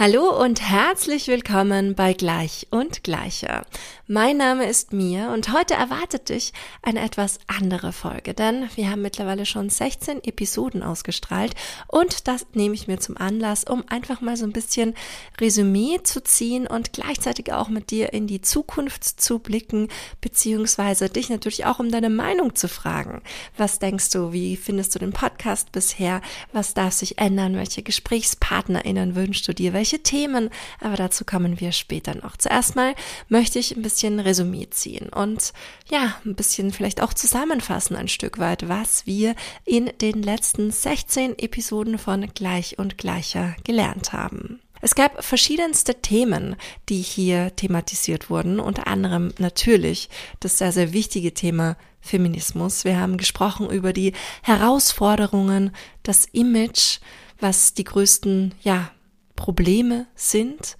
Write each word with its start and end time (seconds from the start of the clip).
Hallo 0.00 0.30
und 0.40 0.60
herzlich 0.60 1.26
willkommen 1.26 1.96
bei 1.96 2.12
Gleich 2.12 2.68
und 2.70 3.02
Gleicher. 3.02 3.66
Mein 4.06 4.36
Name 4.36 4.66
ist 4.66 4.92
Mia 4.92 5.34
und 5.34 5.52
heute 5.52 5.74
erwartet 5.74 6.28
dich 6.28 6.52
eine 6.82 7.00
etwas 7.00 7.40
andere 7.48 7.92
Folge, 7.92 8.32
denn 8.32 8.70
wir 8.76 8.90
haben 8.90 9.02
mittlerweile 9.02 9.44
schon 9.44 9.68
16 9.68 10.22
Episoden 10.22 10.84
ausgestrahlt 10.84 11.56
und 11.88 12.28
das 12.28 12.46
nehme 12.54 12.76
ich 12.76 12.86
mir 12.86 13.00
zum 13.00 13.16
Anlass, 13.16 13.64
um 13.64 13.82
einfach 13.88 14.20
mal 14.20 14.36
so 14.36 14.44
ein 14.44 14.52
bisschen 14.52 14.94
Resümee 15.40 15.98
zu 16.04 16.22
ziehen 16.22 16.68
und 16.68 16.92
gleichzeitig 16.92 17.52
auch 17.52 17.68
mit 17.68 17.90
dir 17.90 18.12
in 18.12 18.28
die 18.28 18.40
Zukunft 18.40 19.02
zu 19.02 19.40
blicken, 19.40 19.88
beziehungsweise 20.20 21.10
dich 21.10 21.28
natürlich 21.28 21.66
auch 21.66 21.80
um 21.80 21.90
deine 21.90 22.08
Meinung 22.08 22.54
zu 22.54 22.68
fragen. 22.68 23.20
Was 23.56 23.80
denkst 23.80 24.10
du, 24.10 24.32
wie 24.32 24.56
findest 24.56 24.94
du 24.94 25.00
den 25.00 25.12
Podcast 25.12 25.72
bisher? 25.72 26.22
Was 26.52 26.72
darf 26.72 26.92
sich 26.92 27.18
ändern? 27.18 27.56
Welche 27.56 27.82
GesprächspartnerInnen 27.82 29.16
wünschst 29.16 29.48
du 29.48 29.52
dir? 29.52 29.72
Welche 29.72 29.87
welche 29.88 30.02
Themen, 30.02 30.50
aber 30.80 30.96
dazu 30.96 31.24
kommen 31.24 31.60
wir 31.60 31.72
später 31.72 32.14
noch. 32.14 32.36
Zuerst 32.36 32.76
mal 32.76 32.94
möchte 33.28 33.58
ich 33.58 33.74
ein 33.74 33.80
bisschen 33.80 34.20
Resümee 34.20 34.68
ziehen 34.68 35.08
und 35.08 35.54
ja, 35.90 36.14
ein 36.26 36.34
bisschen 36.34 36.72
vielleicht 36.72 37.00
auch 37.00 37.14
zusammenfassen 37.14 37.96
ein 37.96 38.08
Stück 38.08 38.38
weit, 38.38 38.68
was 38.68 39.06
wir 39.06 39.34
in 39.64 39.90
den 40.02 40.22
letzten 40.22 40.70
16 40.70 41.38
Episoden 41.38 41.96
von 41.96 42.26
Gleich 42.34 42.78
und 42.78 42.98
Gleicher 42.98 43.56
gelernt 43.64 44.12
haben. 44.12 44.60
Es 44.82 44.94
gab 44.94 45.24
verschiedenste 45.24 45.94
Themen, 46.02 46.56
die 46.90 47.00
hier 47.00 47.56
thematisiert 47.56 48.28
wurden, 48.28 48.60
unter 48.60 48.88
anderem 48.88 49.32
natürlich 49.38 50.10
das 50.40 50.58
sehr, 50.58 50.72
sehr 50.72 50.92
wichtige 50.92 51.32
Thema 51.32 51.78
Feminismus. 52.00 52.84
Wir 52.84 53.00
haben 53.00 53.16
gesprochen 53.16 53.70
über 53.70 53.94
die 53.94 54.12
Herausforderungen, 54.42 55.72
das 56.02 56.26
Image, 56.26 56.98
was 57.40 57.72
die 57.72 57.84
größten, 57.84 58.54
ja, 58.62 58.90
Probleme 59.38 60.08
sind. 60.16 60.76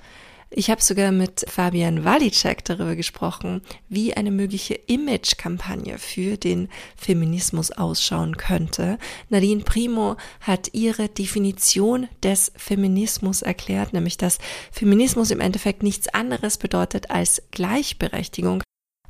Ich 0.50 0.68
habe 0.68 0.82
sogar 0.82 1.12
mit 1.12 1.44
Fabian 1.48 2.04
Walicek 2.04 2.64
darüber 2.64 2.96
gesprochen, 2.96 3.62
wie 3.88 4.14
eine 4.14 4.32
mögliche 4.32 4.74
Image-Kampagne 4.74 5.96
für 5.98 6.36
den 6.36 6.68
Feminismus 6.96 7.70
ausschauen 7.70 8.36
könnte. 8.36 8.98
Nadine 9.28 9.62
Primo 9.62 10.16
hat 10.40 10.70
ihre 10.72 11.08
Definition 11.08 12.08
des 12.24 12.50
Feminismus 12.56 13.42
erklärt, 13.42 13.92
nämlich 13.92 14.16
dass 14.16 14.38
Feminismus 14.72 15.30
im 15.30 15.40
Endeffekt 15.40 15.84
nichts 15.84 16.08
anderes 16.08 16.58
bedeutet 16.58 17.12
als 17.12 17.42
Gleichberechtigung. 17.52 18.62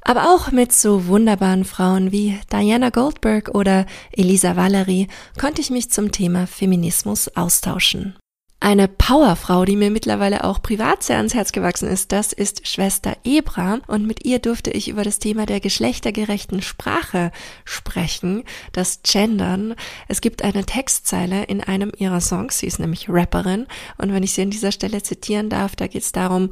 Aber 0.02 0.34
auch 0.34 0.52
mit 0.52 0.72
so 0.72 1.06
wunderbaren 1.06 1.64
Frauen 1.64 2.12
wie 2.12 2.38
Diana 2.52 2.90
Goldberg 2.90 3.54
oder 3.54 3.86
Elisa 4.12 4.56
Valerie 4.56 5.08
konnte 5.40 5.62
ich 5.62 5.70
mich 5.70 5.90
zum 5.90 6.12
Thema 6.12 6.46
Feminismus 6.46 7.34
austauschen. 7.34 8.14
Eine 8.60 8.88
Powerfrau, 8.88 9.64
die 9.64 9.76
mir 9.76 9.92
mittlerweile 9.92 10.42
auch 10.42 10.60
privat 10.60 11.04
sehr 11.04 11.18
ans 11.18 11.32
Herz 11.32 11.52
gewachsen 11.52 11.88
ist, 11.88 12.10
das 12.10 12.32
ist 12.32 12.66
Schwester 12.66 13.16
Ebra 13.22 13.78
und 13.86 14.04
mit 14.04 14.24
ihr 14.24 14.40
durfte 14.40 14.72
ich 14.72 14.88
über 14.88 15.04
das 15.04 15.20
Thema 15.20 15.46
der 15.46 15.60
geschlechtergerechten 15.60 16.60
Sprache 16.60 17.30
sprechen, 17.64 18.42
das 18.72 19.00
Gendern. 19.04 19.76
Es 20.08 20.20
gibt 20.20 20.42
eine 20.42 20.64
Textzeile 20.64 21.44
in 21.44 21.60
einem 21.60 21.92
ihrer 21.98 22.20
Songs, 22.20 22.58
sie 22.58 22.66
ist 22.66 22.80
nämlich 22.80 23.08
Rapperin 23.08 23.68
und 23.96 24.12
wenn 24.12 24.24
ich 24.24 24.32
sie 24.32 24.42
an 24.42 24.50
dieser 24.50 24.72
Stelle 24.72 25.04
zitieren 25.04 25.50
darf, 25.50 25.76
da 25.76 25.86
geht 25.86 26.02
es 26.02 26.10
darum, 26.10 26.50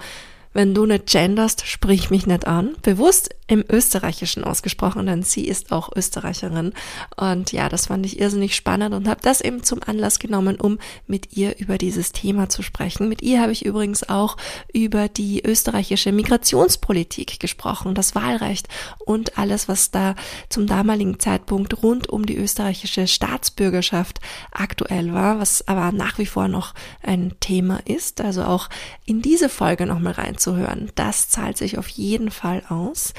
wenn 0.53 0.75
du 0.75 0.87
nicht 0.87 1.07
genderst, 1.11 1.67
sprich 1.67 2.11
mich 2.11 2.27
nicht 2.27 2.47
an. 2.47 2.77
Bewusst 2.83 3.35
im 3.49 3.65
Österreichischen 3.69 4.45
ausgesprochen, 4.45 5.07
denn 5.07 5.23
sie 5.23 5.47
ist 5.47 5.71
auch 5.71 5.91
Österreicherin. 5.95 6.73
Und 7.17 7.53
ja, 7.53 7.69
das 7.69 7.87
fand 7.87 8.05
ich 8.05 8.19
irrsinnig 8.19 8.57
spannend 8.57 8.95
und 8.95 9.09
habe 9.09 9.21
das 9.23 9.41
eben 9.41 9.63
zum 9.63 9.83
Anlass 9.85 10.19
genommen, 10.19 10.57
um 10.61 10.79
mit 11.07 11.37
ihr 11.37 11.59
über 11.59 11.79
dieses 11.79 12.13
Thema 12.13 12.49
zu 12.49 12.63
sprechen. 12.63 13.09
Mit 13.09 13.23
ihr 13.23 13.41
habe 13.41 13.53
ich 13.53 13.65
übrigens 13.65 14.09
auch 14.09 14.37
über 14.73 15.09
die 15.09 15.45
österreichische 15.45 16.11
Migrationspolitik 16.11 17.39
gesprochen, 17.39 17.95
das 17.95 18.15
Wahlrecht 18.15 18.69
und 19.05 19.39
alles, 19.39 19.69
was 19.69 19.91
da 19.91 20.17
zum 20.49 20.67
damaligen 20.67 21.21
Zeitpunkt 21.21 21.83
rund 21.83 22.09
um 22.09 22.27
die 22.27 22.37
österreichische 22.37 23.07
Staatsbürgerschaft 23.07 24.21
aktuell 24.51 25.13
war, 25.13 25.39
was 25.39 25.67
aber 25.69 25.93
nach 25.93 26.19
wie 26.19 26.27
vor 26.27 26.49
noch 26.49 26.75
ein 27.03 27.35
Thema 27.39 27.81
ist. 27.85 28.21
Also 28.21 28.43
auch 28.45 28.69
in 29.05 29.23
diese 29.23 29.49
Folge 29.49 29.87
nochmal 29.87 30.15
reinzuhören. 30.15 30.91
Das 30.97 31.29
zahlt 31.29 31.57
sich 31.57 31.79
auf 31.79 31.89
jeden 31.89 32.31
Fall 32.33 32.65
aus. 32.69 33.15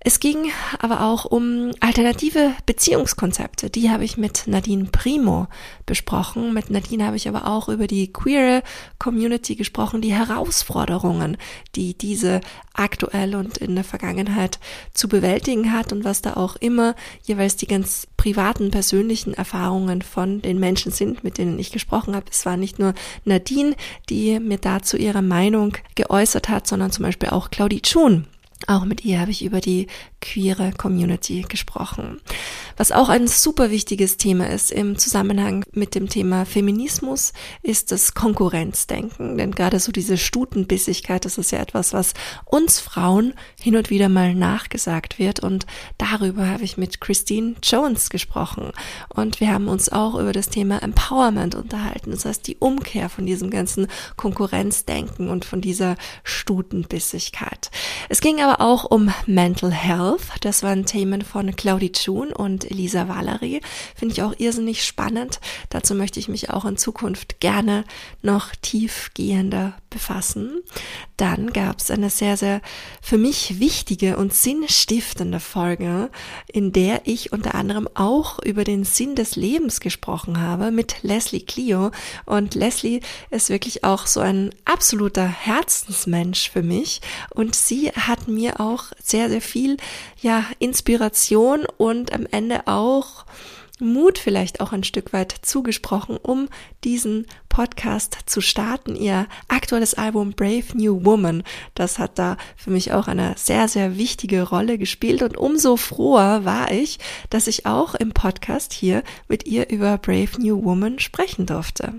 Es 0.00 0.20
ging 0.20 0.52
aber 0.78 1.00
auch 1.02 1.24
um 1.24 1.72
alternative 1.80 2.52
Beziehungskonzepte. 2.66 3.68
Die 3.68 3.90
habe 3.90 4.04
ich 4.04 4.16
mit 4.16 4.44
Nadine 4.46 4.84
Primo 4.84 5.48
besprochen. 5.86 6.54
Mit 6.54 6.70
Nadine 6.70 7.04
habe 7.04 7.16
ich 7.16 7.28
aber 7.28 7.48
auch 7.48 7.68
über 7.68 7.88
die 7.88 8.12
queere 8.12 8.62
Community 9.00 9.56
gesprochen, 9.56 10.00
die 10.00 10.14
Herausforderungen, 10.14 11.36
die 11.74 11.98
diese 11.98 12.40
aktuell 12.74 13.34
und 13.34 13.58
in 13.58 13.74
der 13.74 13.82
Vergangenheit 13.82 14.60
zu 14.94 15.08
bewältigen 15.08 15.72
hat 15.72 15.92
und 15.92 16.04
was 16.04 16.22
da 16.22 16.34
auch 16.34 16.54
immer 16.54 16.94
jeweils 17.24 17.56
die 17.56 17.66
ganz 17.66 18.06
privaten, 18.16 18.70
persönlichen 18.70 19.34
Erfahrungen 19.34 20.02
von 20.02 20.40
den 20.42 20.60
Menschen 20.60 20.92
sind, 20.92 21.24
mit 21.24 21.38
denen 21.38 21.58
ich 21.58 21.72
gesprochen 21.72 22.14
habe. 22.14 22.26
Es 22.30 22.46
war 22.46 22.56
nicht 22.56 22.78
nur 22.78 22.94
Nadine, 23.24 23.74
die 24.08 24.38
mir 24.38 24.58
dazu 24.58 24.96
ihre 24.96 25.22
Meinung 25.22 25.76
geäußert 25.96 26.48
hat, 26.48 26.68
sondern 26.68 26.92
zum 26.92 27.04
Beispiel 27.04 27.30
auch 27.30 27.50
Claudie 27.50 27.82
Chun 27.82 28.28
auch 28.66 28.84
mit 28.84 29.04
ihr 29.04 29.20
habe 29.20 29.30
ich 29.30 29.44
über 29.44 29.60
die 29.60 29.86
queere 30.20 30.72
Community 30.76 31.44
gesprochen. 31.48 32.20
Was 32.76 32.92
auch 32.92 33.08
ein 33.08 33.26
super 33.26 33.70
wichtiges 33.70 34.16
Thema 34.16 34.48
ist 34.48 34.70
im 34.70 34.98
Zusammenhang 34.98 35.64
mit 35.72 35.94
dem 35.94 36.08
Thema 36.08 36.44
Feminismus, 36.44 37.32
ist 37.62 37.90
das 37.90 38.14
Konkurrenzdenken. 38.14 39.36
Denn 39.36 39.52
gerade 39.52 39.80
so 39.80 39.92
diese 39.92 40.16
Stutenbissigkeit, 40.16 41.24
das 41.24 41.38
ist 41.38 41.50
ja 41.50 41.58
etwas, 41.58 41.92
was 41.92 42.14
uns 42.44 42.78
Frauen 42.80 43.34
hin 43.60 43.76
und 43.76 43.90
wieder 43.90 44.08
mal 44.08 44.34
nachgesagt 44.34 45.18
wird. 45.18 45.40
Und 45.40 45.66
darüber 45.98 46.48
habe 46.48 46.64
ich 46.64 46.76
mit 46.76 47.00
Christine 47.00 47.54
Jones 47.62 48.10
gesprochen. 48.10 48.72
Und 49.08 49.40
wir 49.40 49.52
haben 49.52 49.68
uns 49.68 49.88
auch 49.88 50.14
über 50.14 50.32
das 50.32 50.48
Thema 50.48 50.82
Empowerment 50.82 51.54
unterhalten. 51.54 52.10
Das 52.12 52.24
heißt, 52.24 52.46
die 52.46 52.56
Umkehr 52.58 53.08
von 53.08 53.26
diesem 53.26 53.50
ganzen 53.50 53.88
Konkurrenzdenken 54.16 55.30
und 55.30 55.44
von 55.44 55.60
dieser 55.60 55.96
Stutenbissigkeit. 56.22 57.70
Es 58.08 58.20
ging 58.20 58.40
aber 58.40 58.60
auch 58.60 58.84
um 58.84 59.12
Mental 59.26 59.72
Health. 59.72 60.07
Das 60.40 60.62
waren 60.62 60.86
Themen 60.86 61.22
von 61.22 61.54
Claudie 61.56 61.92
Chun 61.92 62.32
und 62.32 62.70
Elisa 62.70 63.08
Valerie. 63.08 63.60
Finde 63.94 64.12
ich 64.12 64.22
auch 64.22 64.34
irrsinnig 64.38 64.84
spannend. 64.84 65.40
Dazu 65.70 65.94
möchte 65.94 66.20
ich 66.20 66.28
mich 66.28 66.50
auch 66.50 66.64
in 66.64 66.76
Zukunft 66.76 67.40
gerne 67.40 67.84
noch 68.22 68.54
tiefgehender 68.54 69.74
befassen. 69.98 70.62
Dann 71.16 71.52
gab 71.52 71.80
es 71.80 71.90
eine 71.90 72.08
sehr, 72.08 72.36
sehr 72.36 72.60
für 73.02 73.18
mich 73.18 73.58
wichtige 73.58 74.16
und 74.16 74.32
sinnstiftende 74.32 75.40
Folge, 75.40 76.10
in 76.46 76.72
der 76.72 77.02
ich 77.04 77.32
unter 77.32 77.56
anderem 77.56 77.88
auch 77.94 78.38
über 78.38 78.62
den 78.62 78.84
Sinn 78.84 79.16
des 79.16 79.34
Lebens 79.34 79.80
gesprochen 79.80 80.40
habe 80.40 80.70
mit 80.70 81.02
Leslie 81.02 81.40
Clio. 81.40 81.90
Und 82.26 82.54
Leslie 82.54 83.00
ist 83.30 83.50
wirklich 83.50 83.82
auch 83.82 84.06
so 84.06 84.20
ein 84.20 84.50
absoluter 84.64 85.26
Herzensmensch 85.26 86.48
für 86.48 86.62
mich. 86.62 87.00
Und 87.30 87.56
sie 87.56 87.90
hat 87.90 88.28
mir 88.28 88.60
auch 88.60 88.84
sehr, 89.02 89.28
sehr 89.28 89.42
viel, 89.42 89.78
ja, 90.22 90.44
Inspiration 90.60 91.66
und 91.76 92.12
am 92.12 92.24
Ende 92.30 92.68
auch 92.68 93.24
Mut 93.80 94.18
vielleicht 94.18 94.60
auch 94.60 94.72
ein 94.72 94.84
Stück 94.84 95.12
weit 95.12 95.34
zugesprochen, 95.42 96.16
um 96.16 96.48
diesen 96.84 97.26
Podcast 97.48 98.18
zu 98.26 98.40
starten. 98.40 98.96
Ihr 98.96 99.26
aktuelles 99.48 99.94
Album 99.94 100.32
Brave 100.32 100.64
New 100.74 101.04
Woman, 101.04 101.42
das 101.74 101.98
hat 101.98 102.18
da 102.18 102.36
für 102.56 102.70
mich 102.70 102.92
auch 102.92 103.08
eine 103.08 103.34
sehr, 103.36 103.68
sehr 103.68 103.96
wichtige 103.96 104.42
Rolle 104.42 104.78
gespielt 104.78 105.22
und 105.22 105.36
umso 105.36 105.76
froher 105.76 106.44
war 106.44 106.70
ich, 106.70 106.98
dass 107.30 107.46
ich 107.46 107.66
auch 107.66 107.94
im 107.94 108.12
Podcast 108.12 108.72
hier 108.72 109.02
mit 109.28 109.46
ihr 109.46 109.70
über 109.70 109.98
Brave 109.98 110.40
New 110.40 110.64
Woman 110.64 110.98
sprechen 110.98 111.46
durfte. 111.46 111.94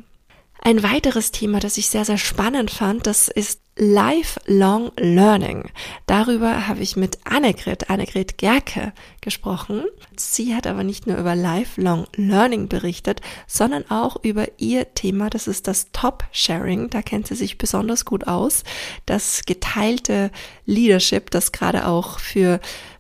Ein 0.62 0.84
weiteres 0.84 1.32
Thema, 1.32 1.60
das 1.60 1.78
ich 1.78 1.88
sehr, 1.88 2.04
sehr 2.04 2.18
spannend 2.18 2.70
fand, 2.70 3.08
das 3.08 3.30
ist 3.30 3.62
Lifelong 3.82 4.92
Learning. 4.98 5.72
Darüber 6.06 6.68
habe 6.68 6.82
ich 6.82 6.98
mit 6.98 7.18
Annegret, 7.24 7.90
Annegret 7.90 8.38
Gerke 8.38 8.92
gesprochen. 9.22 9.86
Sie 10.18 10.54
hat 10.54 10.68
aber 10.68 10.84
nicht 10.84 11.08
nur 11.08 11.18
über 11.18 11.34
Lifelong 11.34 12.06
Learning 12.16 12.68
berichtet, 12.68 13.22
sondern 13.48 13.90
auch 13.90 14.18
über 14.22 14.48
ihr 14.58 14.94
Thema, 14.96 15.30
das 15.30 15.48
ist 15.48 15.66
das 15.68 15.94
Top-Sharing. 15.94 16.90
Da 16.90 17.02
kennt 17.02 17.28
sie 17.28 17.36
sich 17.36 17.58
besonders 17.58 18.04
gut 18.04 18.28
aus. 18.28 18.66
Das 19.06 19.44
geteilte 19.46 20.30
Leadership, 20.66 21.32
das 21.32 21.54
gerade 21.54 21.88
auch 21.88 22.20
für 22.20 22.60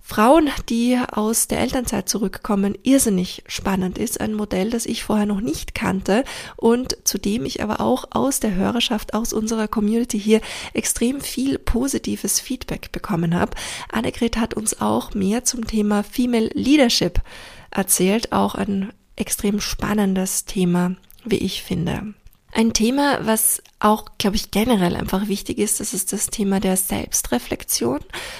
Frauen, 0.09 0.49
die 0.69 0.99
aus 1.11 1.47
der 1.47 1.59
Elternzeit 1.59 2.09
zurückkommen, 2.09 2.75
irrsinnig 2.81 3.43
spannend 3.45 3.99
ist. 3.99 4.19
Ein 4.19 4.33
Modell, 4.33 4.71
das 4.71 4.87
ich 4.87 5.03
vorher 5.03 5.27
noch 5.27 5.39
nicht 5.39 5.75
kannte 5.75 6.23
und 6.57 6.97
zu 7.03 7.19
dem 7.19 7.45
ich 7.45 7.61
aber 7.61 7.79
auch 7.79 8.05
aus 8.09 8.39
der 8.39 8.55
Hörerschaft, 8.55 9.13
aus 9.13 9.33
unserer 9.33 9.67
Community 9.67 10.19
hier 10.19 10.41
extrem 10.73 11.21
viel 11.21 11.59
positives 11.59 12.39
Feedback 12.39 12.91
bekommen 12.91 13.35
habe. 13.35 13.51
Annegret 13.91 14.37
hat 14.37 14.55
uns 14.55 14.81
auch 14.81 15.13
mehr 15.13 15.43
zum 15.43 15.67
Thema 15.67 16.01
Female 16.01 16.49
Leadership 16.55 17.21
erzählt, 17.69 18.31
auch 18.31 18.55
ein 18.55 18.91
extrem 19.15 19.59
spannendes 19.59 20.45
Thema, 20.45 20.95
wie 21.23 21.37
ich 21.37 21.61
finde. 21.61 22.15
Ein 22.51 22.73
Thema, 22.73 23.25
was 23.25 23.61
auch, 23.79 24.05
glaube 24.17 24.35
ich, 24.35 24.51
generell 24.51 24.95
einfach 24.95 25.27
wichtig 25.27 25.59
ist, 25.59 25.79
das 25.79 25.93
ist 25.93 26.11
das 26.13 26.27
Thema 26.27 26.59
der 26.59 26.77
Selbstreflexion. 26.77 27.99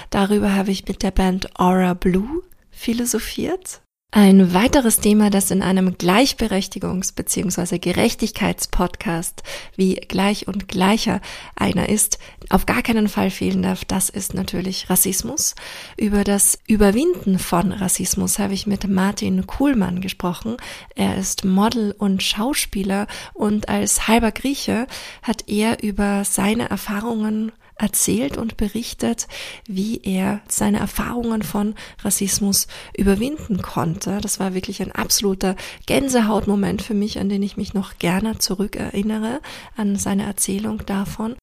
Darüber 0.09 0.55
habe 0.55 0.71
ich 0.71 0.87
mit 0.87 1.03
der 1.03 1.11
Band 1.11 1.59
Aura 1.59 1.93
Blue 1.93 2.43
philosophiert. 2.71 3.81
Ein 4.11 4.55
weiteres 4.55 5.01
Thema, 5.01 5.29
das 5.29 5.51
in 5.51 5.61
einem 5.61 5.89
Gleichberechtigungs- 5.89 7.13
bzw. 7.13 7.77
Gerechtigkeitspodcast 7.77 9.43
wie 9.75 9.97
Gleich 9.97 10.47
und 10.47 10.67
Gleicher 10.67 11.21
einer 11.55 11.89
ist, 11.89 12.17
auf 12.49 12.65
gar 12.65 12.81
keinen 12.81 13.07
Fall 13.07 13.29
fehlen 13.29 13.61
darf, 13.61 13.85
das 13.85 14.09
ist 14.09 14.33
natürlich 14.33 14.89
Rassismus. 14.89 15.53
Über 15.95 16.23
das 16.23 16.57
Überwinden 16.65 17.37
von 17.37 17.71
Rassismus 17.71 18.39
habe 18.39 18.55
ich 18.55 18.65
mit 18.65 18.87
Martin 18.87 19.45
Kuhlmann 19.45 20.01
gesprochen. 20.01 20.57
Er 20.95 21.15
ist 21.15 21.45
Model 21.45 21.93
und 21.95 22.23
Schauspieler 22.23 23.05
und 23.35 23.69
als 23.69 24.07
halber 24.07 24.31
Grieche 24.31 24.87
hat 25.21 25.47
er 25.47 25.83
über 25.83 26.25
seine 26.25 26.67
Erfahrungen 26.67 27.51
erzählt 27.79 28.37
und 28.37 28.57
berichtet, 28.57 29.27
wie 29.65 30.01
er 30.03 30.41
seine 30.47 30.79
Erfahrungen 30.79 31.41
von 31.41 31.75
Rassismus 32.03 32.67
überwinden 32.95 33.61
konnte. 33.61 34.19
Das 34.21 34.39
war 34.39 34.53
wirklich 34.53 34.81
ein 34.81 34.91
absoluter 34.91 35.55
Gänsehautmoment 35.85 36.81
für 36.81 36.93
mich, 36.93 37.19
an 37.19 37.29
den 37.29 37.41
ich 37.41 37.57
mich 37.57 37.73
noch 37.73 37.97
gerne 37.97 38.37
zurückerinnere, 38.37 39.39
an 39.75 39.95
seine 39.95 40.23
Erzählung 40.23 40.85
davon. 40.85 41.35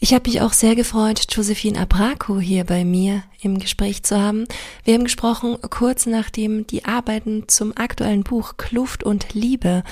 Ich 0.00 0.14
habe 0.14 0.30
mich 0.30 0.40
auch 0.40 0.52
sehr 0.52 0.76
gefreut, 0.76 1.26
Josephine 1.28 1.80
Abraco 1.80 2.38
hier 2.38 2.62
bei 2.62 2.84
mir 2.84 3.24
im 3.40 3.58
Gespräch 3.58 4.04
zu 4.04 4.16
haben. 4.16 4.44
Wir 4.84 4.94
haben 4.94 5.02
gesprochen 5.02 5.58
kurz 5.70 6.06
nachdem 6.06 6.68
die 6.68 6.84
Arbeiten 6.84 7.48
zum 7.48 7.76
aktuellen 7.76 8.22
Buch 8.22 8.56
Kluft 8.58 9.02
und 9.02 9.34
Liebe 9.34 9.82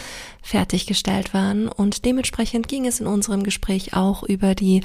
fertiggestellt 0.42 1.34
waren 1.34 1.66
und 1.66 2.04
dementsprechend 2.04 2.68
ging 2.68 2.86
es 2.86 3.00
in 3.00 3.08
unserem 3.08 3.42
Gespräch 3.42 3.94
auch 3.94 4.22
über 4.22 4.54
die 4.54 4.82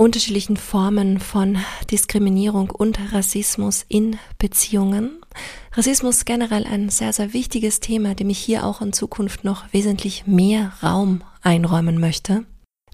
unterschiedlichen 0.00 0.56
Formen 0.56 1.20
von 1.20 1.58
Diskriminierung 1.90 2.70
und 2.70 3.12
Rassismus 3.12 3.84
in 3.86 4.18
Beziehungen. 4.38 5.20
Rassismus 5.74 6.24
generell 6.24 6.64
ein 6.64 6.88
sehr, 6.88 7.12
sehr 7.12 7.34
wichtiges 7.34 7.80
Thema, 7.80 8.14
dem 8.14 8.30
ich 8.30 8.38
hier 8.38 8.64
auch 8.64 8.80
in 8.80 8.94
Zukunft 8.94 9.44
noch 9.44 9.70
wesentlich 9.72 10.26
mehr 10.26 10.72
Raum 10.82 11.22
einräumen 11.42 12.00
möchte. 12.00 12.46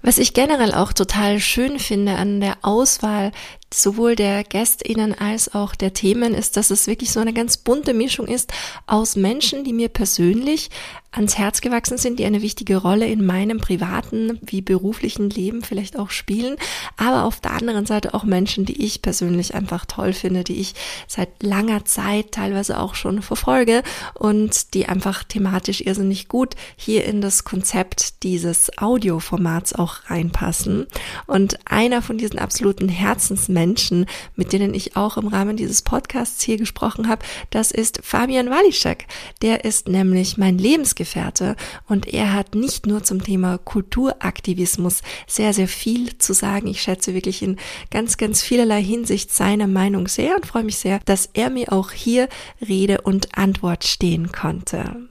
Was 0.03 0.17
ich 0.17 0.33
generell 0.33 0.73
auch 0.73 0.91
total 0.91 1.39
schön 1.39 1.79
finde 1.79 2.15
an 2.15 2.41
der 2.41 2.57
Auswahl 2.61 3.31
sowohl 3.73 4.15
der 4.15 4.43
GästInnen 4.43 5.13
als 5.13 5.53
auch 5.53 5.75
der 5.75 5.93
Themen 5.93 6.33
ist, 6.33 6.55
dass 6.55 6.69
es 6.69 6.87
wirklich 6.87 7.11
so 7.11 7.19
eine 7.19 7.33
ganz 7.33 7.57
bunte 7.57 7.93
Mischung 7.93 8.27
ist 8.27 8.51
aus 8.85 9.15
Menschen, 9.15 9.63
die 9.63 9.73
mir 9.73 9.89
persönlich 9.89 10.69
ans 11.11 11.37
Herz 11.37 11.61
gewachsen 11.61 11.97
sind, 11.97 12.19
die 12.19 12.25
eine 12.25 12.41
wichtige 12.41 12.77
Rolle 12.77 13.07
in 13.07 13.25
meinem 13.25 13.57
privaten 13.57 14.39
wie 14.41 14.61
beruflichen 14.61 15.29
Leben 15.29 15.63
vielleicht 15.63 15.97
auch 15.97 16.11
spielen, 16.11 16.57
aber 16.95 17.23
auf 17.23 17.39
der 17.39 17.51
anderen 17.51 17.85
Seite 17.85 18.13
auch 18.13 18.23
Menschen, 18.23 18.65
die 18.65 18.85
ich 18.85 19.01
persönlich 19.01 19.55
einfach 19.55 19.85
toll 19.85 20.13
finde, 20.13 20.43
die 20.43 20.59
ich 20.59 20.75
seit 21.07 21.41
langer 21.41 21.85
Zeit 21.85 22.33
teilweise 22.33 22.79
auch 22.79 22.93
schon 22.93 23.21
verfolge 23.21 23.81
und 24.13 24.75
die 24.75 24.87
einfach 24.87 25.23
thematisch 25.23 25.81
irrsinnig 25.81 26.27
gut 26.27 26.55
hier 26.75 27.05
in 27.05 27.21
das 27.21 27.43
Konzept 27.43 28.23
dieses 28.23 28.77
Audioformats 28.77 29.73
auch 29.73 30.09
reinpassen. 30.09 30.85
Und 31.25 31.57
einer 31.65 32.01
von 32.01 32.17
diesen 32.17 32.37
absoluten 32.37 32.89
Herzensmenschen 32.89 33.56
Menschen, 33.57 34.05
mit 34.35 34.53
denen 34.53 34.75
ich 34.75 34.95
auch 34.95 35.17
im 35.17 35.27
Rahmen 35.27 35.57
dieses 35.57 35.81
Podcasts 35.81 36.43
hier 36.43 36.57
gesprochen 36.57 37.07
habe, 37.07 37.25
das 37.49 37.71
ist 37.71 38.01
Fabian 38.03 38.51
Walischek. 38.51 39.07
Der 39.41 39.65
ist 39.65 39.87
nämlich 39.87 40.37
mein 40.37 40.59
Lebensgefährte 40.59 41.55
und 41.87 42.05
er 42.05 42.33
hat 42.33 42.53
nicht 42.53 42.85
nur 42.85 43.01
zum 43.03 43.23
Thema 43.23 43.57
Kulturaktivismus 43.57 45.01
sehr, 45.25 45.53
sehr 45.53 45.67
viel 45.67 46.19
zu 46.19 46.33
sagen. 46.33 46.67
Ich 46.67 46.83
schätze 46.83 47.15
wirklich 47.15 47.41
in 47.41 47.57
ganz, 47.89 48.17
ganz 48.17 48.43
vielerlei 48.43 48.83
Hinsicht 48.83 49.33
seine 49.33 49.65
Meinung 49.67 50.07
sehr 50.07 50.35
und 50.35 50.45
freue 50.45 50.63
mich 50.63 50.77
sehr, 50.77 50.99
dass 51.05 51.27
er 51.33 51.49
mir 51.49 51.73
auch 51.73 51.89
hier 51.89 52.29
Rede 52.61 53.01
und 53.01 53.39
Antwort 53.39 53.85
stehen 53.85 54.31
konnte. 54.31 55.07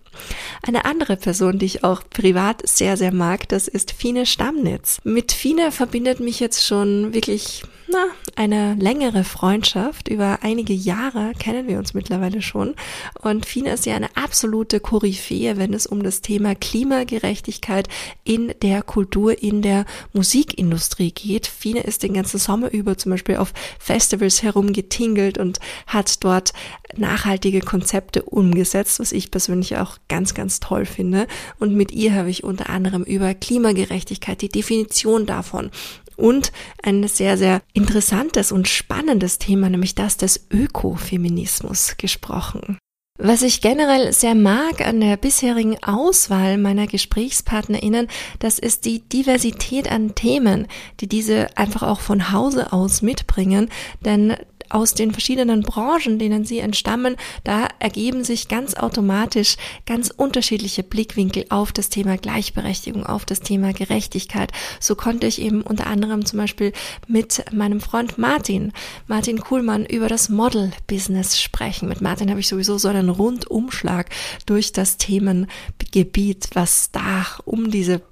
Eine 0.62 0.84
andere 0.84 1.16
Person, 1.16 1.58
die 1.58 1.66
ich 1.66 1.84
auch 1.84 2.02
privat 2.08 2.66
sehr, 2.66 2.96
sehr 2.96 3.12
mag, 3.12 3.48
das 3.48 3.69
ist 3.69 3.93
Fine 3.93 4.26
Stammnitz. 4.26 5.00
Mit 5.04 5.32
Fine 5.32 5.72
verbindet 5.72 6.20
mich 6.20 6.40
jetzt 6.40 6.64
schon 6.64 7.14
wirklich 7.14 7.62
na, 7.88 8.06
eine 8.34 8.74
längere 8.74 9.22
Freundschaft. 9.22 10.08
Über 10.08 10.40
einige 10.42 10.72
Jahre 10.72 11.32
kennen 11.38 11.68
wir 11.68 11.78
uns 11.78 11.94
mittlerweile 11.94 12.42
schon. 12.42 12.74
Und 13.20 13.46
Fine 13.46 13.70
ist 13.70 13.86
ja 13.86 13.94
eine 13.94 14.14
absolute 14.16 14.80
Koryphäe, 14.80 15.56
wenn 15.56 15.72
es 15.72 15.86
um 15.86 16.02
das 16.02 16.20
Thema 16.20 16.54
Klimagerechtigkeit 16.54 17.88
in 18.24 18.52
der 18.62 18.82
Kultur, 18.82 19.40
in 19.40 19.62
der 19.62 19.84
Musikindustrie 20.12 21.12
geht. 21.12 21.46
Fine 21.46 21.80
ist 21.80 22.02
den 22.02 22.14
ganzen 22.14 22.38
Sommer 22.38 22.72
über 22.72 22.98
zum 22.98 23.12
Beispiel 23.12 23.36
auf 23.36 23.52
Festivals 23.78 24.42
herumgetingelt 24.42 25.38
und 25.38 25.60
hat 25.86 26.24
dort 26.24 26.52
nachhaltige 26.96 27.60
Konzepte 27.60 28.22
umgesetzt, 28.22 28.98
was 28.98 29.12
ich 29.12 29.30
persönlich 29.30 29.76
auch 29.76 29.98
ganz, 30.08 30.34
ganz 30.34 30.58
toll 30.60 30.86
finde. 30.86 31.28
Und 31.58 31.74
mit 31.74 31.92
ihr 31.92 32.14
habe 32.14 32.30
ich 32.30 32.42
unter 32.42 32.68
anderem 32.68 33.04
über 33.04 33.32
Klimagerechtigkeit, 33.34 34.42
die 34.42 34.48
Definition 34.48 35.26
davon 35.26 35.70
und 36.16 36.52
ein 36.82 37.06
sehr, 37.08 37.36
sehr 37.38 37.62
interessantes 37.72 38.52
und 38.52 38.68
spannendes 38.68 39.38
Thema, 39.38 39.68
nämlich 39.68 39.94
das 39.94 40.16
des 40.16 40.46
Ökofeminismus 40.50 41.96
gesprochen. 41.96 42.78
Was 43.18 43.40
ich 43.40 43.62
generell 43.62 44.12
sehr 44.12 44.34
mag 44.34 44.86
an 44.86 45.00
der 45.00 45.16
bisherigen 45.16 45.82
Auswahl 45.82 46.58
meiner 46.58 46.86
GesprächspartnerInnen, 46.86 48.08
das 48.40 48.58
ist 48.58 48.84
die 48.84 49.00
Diversität 49.00 49.90
an 49.90 50.14
Themen, 50.14 50.66
die 51.00 51.08
diese 51.08 51.56
einfach 51.56 51.82
auch 51.82 52.00
von 52.00 52.30
Hause 52.32 52.74
aus 52.74 53.00
mitbringen, 53.00 53.70
denn 54.04 54.36
aus 54.68 54.94
den 54.94 55.12
verschiedenen 55.12 55.62
Branchen, 55.62 56.18
denen 56.18 56.44
sie 56.44 56.58
entstammen, 56.58 57.16
da 57.44 57.68
ergeben 57.78 58.24
sich 58.24 58.48
ganz 58.48 58.74
automatisch 58.74 59.56
ganz 59.86 60.10
unterschiedliche 60.10 60.82
Blickwinkel 60.82 61.46
auf 61.48 61.72
das 61.72 61.88
Thema 61.88 62.16
Gleichberechtigung, 62.16 63.06
auf 63.06 63.24
das 63.24 63.40
Thema 63.40 63.72
Gerechtigkeit. 63.72 64.52
So 64.80 64.94
konnte 64.94 65.26
ich 65.26 65.40
eben 65.40 65.62
unter 65.62 65.86
anderem 65.86 66.24
zum 66.24 66.38
Beispiel 66.38 66.72
mit 67.06 67.44
meinem 67.52 67.81
Freund 67.81 68.19
Martin, 68.19 68.72
Martin 69.06 69.41
Kuhlmann, 69.41 69.86
über 69.86 70.08
das 70.08 70.29
Model-Business 70.29 71.41
sprechen. 71.41 71.88
Mit 71.88 72.00
Martin 72.00 72.31
habe 72.31 72.41
ich 72.41 72.48
sowieso 72.48 72.79
so 72.79 72.88
einen 72.88 73.08
Rundumschlag 73.08 74.10
durch 74.46 74.72
das 74.72 74.96
Themengebiet, 74.96 76.48
was 76.55 76.91
da 76.91 77.26
um 77.44 77.70
diese 77.70 78.02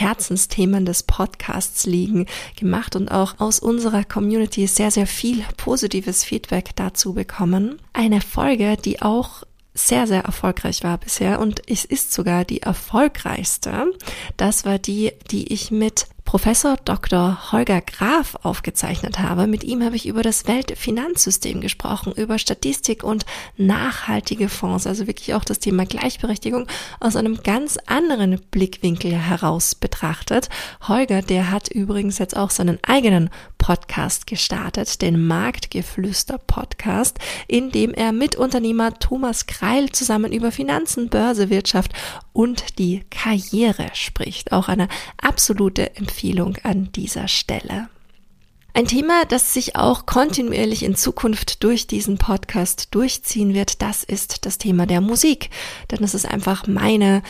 Herzensthemen 0.00 0.84
des 0.84 1.02
Podcasts 1.02 1.86
liegen, 1.86 2.26
gemacht 2.58 2.96
und 2.96 3.10
auch 3.10 3.40
aus 3.40 3.58
unserer 3.58 4.04
Community 4.04 4.66
sehr, 4.66 4.90
sehr 4.90 5.06
viel 5.06 5.42
positives 5.56 6.24
Feedback 6.24 6.70
dazu 6.76 7.14
bekommen. 7.14 7.80
Eine 7.92 8.20
Folge, 8.20 8.76
die 8.76 9.02
auch 9.02 9.44
sehr, 9.74 10.06
sehr 10.06 10.22
erfolgreich 10.22 10.82
war 10.84 10.98
bisher 10.98 11.40
und 11.40 11.62
es 11.70 11.84
ist 11.84 12.12
sogar 12.12 12.44
die 12.44 12.62
erfolgreichste. 12.62 13.92
Das 14.36 14.64
war 14.64 14.78
die, 14.78 15.12
die 15.30 15.52
ich 15.52 15.70
mit 15.70 16.06
Professor 16.26 16.76
Dr. 16.84 17.52
Holger 17.52 17.80
Graf 17.80 18.34
aufgezeichnet 18.42 19.20
habe. 19.20 19.46
Mit 19.46 19.62
ihm 19.62 19.84
habe 19.84 19.94
ich 19.94 20.06
über 20.06 20.22
das 20.22 20.48
Weltfinanzsystem 20.48 21.60
gesprochen, 21.60 22.12
über 22.12 22.38
Statistik 22.38 23.04
und 23.04 23.24
nachhaltige 23.56 24.48
Fonds, 24.48 24.88
also 24.88 25.06
wirklich 25.06 25.34
auch 25.34 25.44
das 25.44 25.60
Thema 25.60 25.86
Gleichberechtigung 25.86 26.66
aus 26.98 27.14
einem 27.14 27.42
ganz 27.44 27.78
anderen 27.86 28.40
Blickwinkel 28.50 29.12
heraus 29.12 29.76
betrachtet. 29.76 30.48
Holger, 30.88 31.22
der 31.22 31.52
hat 31.52 31.68
übrigens 31.68 32.18
jetzt 32.18 32.36
auch 32.36 32.50
seinen 32.50 32.80
eigenen 32.82 33.30
Podcast 33.56 34.26
gestartet, 34.26 35.00
den 35.02 35.26
Marktgeflüster 35.26 36.38
Podcast, 36.38 37.18
in 37.46 37.70
dem 37.70 37.94
er 37.94 38.10
mit 38.10 38.34
Unternehmer 38.34 38.98
Thomas 38.98 39.46
Kreil 39.46 39.90
zusammen 39.90 40.32
über 40.32 40.50
Finanzen, 40.50 41.08
Börse, 41.08 41.50
Wirtschaft 41.50 41.92
und 42.32 42.78
die 42.80 43.04
Karriere 43.10 43.86
spricht. 43.94 44.50
Auch 44.52 44.68
eine 44.68 44.88
absolute 45.22 45.94
Empfehlung 45.96 46.15
Empfehlung 46.16 46.56
an 46.62 46.90
dieser 46.92 47.28
Stelle. 47.28 47.90
Ein 48.72 48.86
Thema, 48.86 49.26
das 49.26 49.52
sich 49.52 49.76
auch 49.76 50.06
kontinuierlich 50.06 50.82
in 50.82 50.96
Zukunft 50.96 51.62
durch 51.62 51.86
diesen 51.86 52.16
Podcast 52.16 52.94
durchziehen 52.94 53.52
wird, 53.52 53.82
das 53.82 54.02
ist 54.02 54.46
das 54.46 54.56
Thema 54.56 54.86
der 54.86 55.02
Musik. 55.02 55.50
Denn 55.90 56.02
es 56.02 56.14
ist 56.14 56.24
einfach 56.24 56.66
meine 56.66 57.22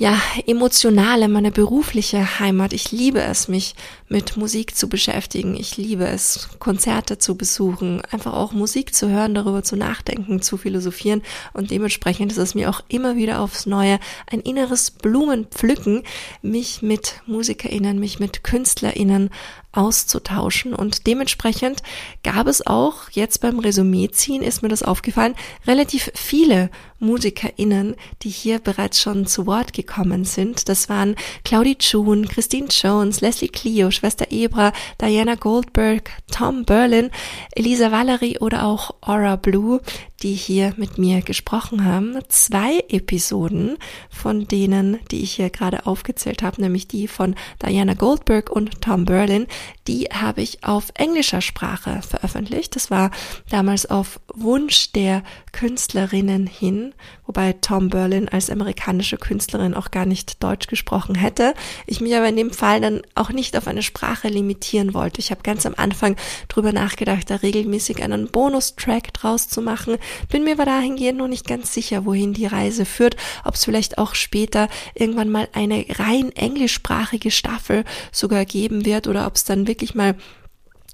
ja, 0.00 0.18
emotionale, 0.46 1.28
meine 1.28 1.50
berufliche 1.50 2.40
Heimat. 2.40 2.72
Ich 2.72 2.90
liebe 2.90 3.20
es, 3.20 3.48
mich 3.48 3.74
mit 4.08 4.38
Musik 4.38 4.74
zu 4.74 4.88
beschäftigen. 4.88 5.54
Ich 5.58 5.76
liebe 5.76 6.06
es, 6.06 6.48
Konzerte 6.58 7.18
zu 7.18 7.36
besuchen, 7.36 8.00
einfach 8.10 8.32
auch 8.32 8.52
Musik 8.52 8.94
zu 8.94 9.10
hören, 9.10 9.34
darüber 9.34 9.62
zu 9.62 9.76
nachdenken, 9.76 10.40
zu 10.40 10.56
philosophieren. 10.56 11.20
Und 11.52 11.70
dementsprechend 11.70 12.32
ist 12.32 12.38
es 12.38 12.54
mir 12.54 12.70
auch 12.70 12.80
immer 12.88 13.16
wieder 13.16 13.40
aufs 13.40 13.66
Neue 13.66 13.98
ein 14.26 14.40
inneres 14.40 14.90
Blumenpflücken, 14.90 16.04
mich 16.40 16.80
mit 16.80 17.20
MusikerInnen, 17.26 18.00
mich 18.00 18.18
mit 18.18 18.42
KünstlerInnen 18.42 19.28
auszutauschen. 19.72 20.74
Und 20.74 21.06
dementsprechend 21.06 21.82
gab 22.22 22.46
es 22.46 22.66
auch, 22.66 23.10
jetzt 23.10 23.40
beim 23.40 23.58
Resümee 23.58 24.10
ziehen, 24.10 24.42
ist 24.42 24.62
mir 24.62 24.68
das 24.68 24.82
aufgefallen, 24.82 25.34
relativ 25.66 26.10
viele 26.14 26.70
MusikerInnen, 26.98 27.96
die 28.22 28.28
hier 28.28 28.58
bereits 28.58 29.00
schon 29.00 29.26
zu 29.26 29.46
Wort 29.46 29.72
gekommen 29.72 30.24
sind. 30.24 30.68
Das 30.68 30.88
waren 30.88 31.16
Claudie 31.44 31.76
June, 31.80 32.26
Christine 32.26 32.68
Jones, 32.68 33.20
Leslie 33.20 33.48
Clio, 33.48 33.90
Schwester 33.90 34.26
Ebra, 34.30 34.72
Diana 35.00 35.34
Goldberg, 35.34 36.10
Tom 36.30 36.64
Berlin, 36.64 37.10
Elisa 37.52 37.90
Valerie 37.90 38.38
oder 38.38 38.64
auch 38.64 38.94
Aura 39.00 39.36
Blue, 39.36 39.80
die 40.22 40.34
hier 40.34 40.74
mit 40.76 40.98
mir 40.98 41.22
gesprochen 41.22 41.84
haben. 41.84 42.18
Zwei 42.28 42.84
Episoden 42.88 43.78
von 44.10 44.46
denen, 44.46 44.98
die 45.10 45.22
ich 45.22 45.32
hier 45.32 45.50
gerade 45.50 45.86
aufgezählt 45.86 46.42
habe, 46.42 46.60
nämlich 46.60 46.88
die 46.88 47.08
von 47.08 47.34
Diana 47.64 47.94
Goldberg 47.94 48.50
und 48.50 48.82
Tom 48.82 49.04
Berlin, 49.06 49.46
die 49.86 50.04
habe 50.12 50.42
ich 50.42 50.62
auf 50.62 50.88
englischer 50.94 51.40
Sprache 51.40 52.00
veröffentlicht. 52.02 52.76
Das 52.76 52.90
war 52.90 53.10
damals 53.48 53.86
auf 53.86 54.20
Wunsch 54.34 54.92
der 54.92 55.22
Künstlerinnen 55.52 56.46
hin, 56.46 56.94
wobei 57.26 57.54
Tom 57.54 57.88
Berlin 57.88 58.28
als 58.28 58.50
amerikanische 58.50 59.16
Künstlerin 59.16 59.74
auch 59.74 59.90
gar 59.90 60.06
nicht 60.06 60.42
Deutsch 60.42 60.66
gesprochen 60.66 61.14
hätte. 61.14 61.54
Ich 61.86 62.00
mich 62.00 62.14
aber 62.14 62.28
in 62.28 62.36
dem 62.36 62.52
Fall 62.52 62.80
dann 62.80 63.02
auch 63.14 63.30
nicht 63.30 63.56
auf 63.56 63.66
eine 63.66 63.82
Sprache 63.82 64.28
limitieren 64.28 64.94
wollte. 64.94 65.20
Ich 65.20 65.30
habe 65.30 65.42
ganz 65.42 65.66
am 65.66 65.74
Anfang 65.76 66.16
drüber 66.48 66.72
nachgedacht, 66.72 67.30
da 67.30 67.36
regelmäßig 67.36 68.02
einen 68.02 68.28
Bonustrack 68.28 69.12
draus 69.14 69.48
zu 69.48 69.62
machen. 69.62 69.96
Bin 70.28 70.44
mir 70.44 70.52
aber 70.52 70.64
dahingehend 70.64 71.18
noch 71.18 71.28
nicht 71.28 71.46
ganz 71.46 71.72
sicher, 71.72 72.04
wohin 72.04 72.32
die 72.32 72.46
Reise 72.46 72.84
führt, 72.84 73.16
ob 73.44 73.54
es 73.54 73.64
vielleicht 73.64 73.98
auch 73.98 74.14
später 74.14 74.68
irgendwann 74.94 75.30
mal 75.30 75.48
eine 75.52 75.84
rein 75.98 76.32
englischsprachige 76.32 77.30
Staffel 77.30 77.84
sogar 78.12 78.44
geben 78.44 78.84
wird 78.84 79.06
oder 79.06 79.26
ob 79.26 79.36
es 79.36 79.44
dann 79.44 79.66
wirklich 79.66 79.94
mal 79.94 80.16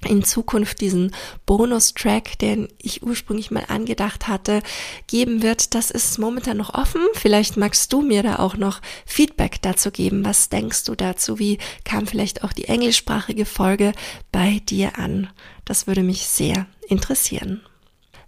in 0.05 0.23
Zukunft 0.23 0.81
diesen 0.81 1.13
Bonustrack, 1.47 2.39
den 2.39 2.69
ich 2.79 3.03
ursprünglich 3.03 3.51
mal 3.51 3.65
angedacht 3.69 4.29
hatte, 4.29 4.63
geben 5.07 5.43
wird, 5.43 5.75
das 5.75 5.91
ist 5.91 6.19
momentan 6.19 6.59
noch 6.59 6.75
offen. 6.75 7.01
Vielleicht 7.15 7.57
magst 7.57 7.93
du 7.93 8.03
mir 8.03 8.23
da 8.23 8.39
auch 8.39 8.57
noch 8.57 8.81
Feedback 9.07 9.63
dazu 9.63 9.91
geben. 9.91 10.25
Was 10.25 10.49
denkst 10.49 10.85
du 10.85 10.95
dazu? 10.95 11.39
Wie 11.39 11.59
kam 11.85 12.07
vielleicht 12.07 12.45
auch 12.45 12.53
die 12.53 12.67
englischsprachige 12.67 13.47
Folge 13.47 13.93
bei 14.33 14.61
dir 14.69 14.99
an? 14.99 15.31
Das 15.65 15.87
würde 15.87 16.03
mich 16.03 16.27
sehr 16.27 16.67
interessieren. 16.89 17.63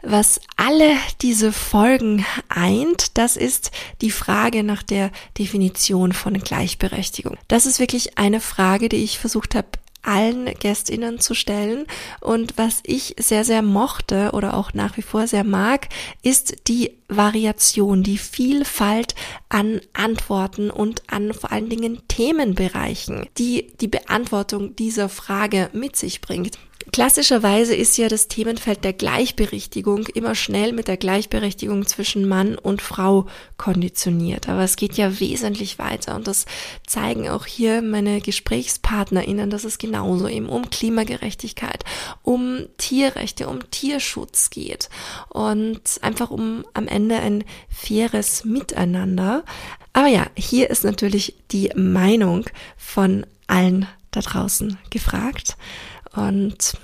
Was 0.03 0.41
alle 0.57 0.97
diese 1.23 1.53
Folgen 1.53 2.25
eint, 2.49 3.19
das 3.19 3.37
ist 3.37 3.73
die 4.01 4.13
Frage 4.13 4.63
nach 4.63 4.83
der 4.83 5.11
Definition 5.37 6.13
von 6.13 6.35
Gleichberechtigung. 6.35 7.37
Das 7.49 7.67
ist 7.67 7.81
wirklich 7.81 8.17
eine 8.17 8.41
Frage, 8.41 8.89
die 8.89 9.03
ich 9.03 9.19
versucht 9.19 9.55
habe 9.57 9.69
allen 10.03 10.47
Gästinnen 10.59 11.21
zu 11.21 11.35
stellen. 11.35 11.87
Und 12.21 12.57
was 12.57 12.81
ich 12.85 13.15
sehr, 13.19 13.45
sehr 13.45 13.63
mochte 13.63 14.31
oder 14.33 14.55
auch 14.55 14.73
nach 14.73 14.97
wie 14.97 15.03
vor 15.03 15.27
sehr 15.27 15.45
mag, 15.45 15.89
ist 16.23 16.69
die 16.69 16.93
Variation, 17.09 18.03
die 18.03 18.19
Vielfalt 18.19 19.15
an 19.49 19.81
Antworten 19.93 20.71
und 20.71 21.03
an 21.13 21.35
vor 21.35 21.53
allen 21.53 21.69
Dingen 21.69 22.01
Themenbereichen, 22.09 23.27
die 23.37 23.73
die 23.81 23.89
Beantwortung 23.89 24.77
dieser 24.77 25.09
Frage 25.09 25.69
mit 25.73 25.97
sich 25.97 26.21
bringt. 26.21 26.59
Klassischerweise 26.93 27.75
ist 27.75 27.99
ja 27.99 28.09
das 28.09 28.29
Themenfeld 28.29 28.85
der 28.85 28.93
Gleichberechtigung 28.93 30.07
immer 30.07 30.35
schnell 30.35 30.73
mit 30.73 30.89
der 30.89 30.97
Gleichberechtigung 30.97 31.87
zwischen 31.87 32.27
Mann 32.27 32.57
und 32.57 32.83
Frau 32.83 33.27
konditioniert. 33.57 34.49
Aber 34.49 34.63
es 34.63 34.77
geht 34.77 34.95
ja 34.95 35.21
wesentlich 35.21 35.79
weiter 35.79 36.15
und 36.15 36.27
das 36.27 36.47
zeigen 36.87 37.29
auch 37.29 37.47
hier 37.47 37.83
meine 37.83 38.21
GesprächspartnerInnen, 38.21 39.51
dass 39.51 39.65
es 39.65 39.79
genauso 39.79 40.29
eben 40.29 40.49
um 40.49 40.71
Klimagerechtigkeit, 40.71 41.85
um 42.23 42.67
Tierrechte, 42.79 43.49
um 43.49 43.71
Tierschutz 43.71 44.51
geht 44.51 44.89
und 45.29 45.81
einfach 46.03 46.31
um 46.31 46.65
am 46.75 46.89
Ende 46.89 47.17
ein 47.17 47.45
faires 47.69 48.45
Miteinander. 48.45 49.45
Aber 49.93 50.09
ja, 50.09 50.27
hier 50.37 50.71
ist 50.71 50.85
natürlich 50.85 51.35
die 51.51 51.71
Meinung 51.75 52.47
von 52.77 53.27
allen 53.47 53.87
da 54.11 54.21
draußen 54.21 54.79
gefragt. 54.91 55.57
Und 56.15 56.75